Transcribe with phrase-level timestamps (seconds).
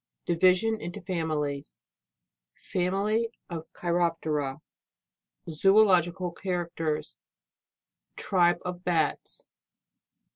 [0.25, 1.79] Division into families.
[2.55, 4.59] Family of Cheirop tera.
[5.47, 7.19] Zoological characters.
[8.15, 9.43] Tribe of Dais.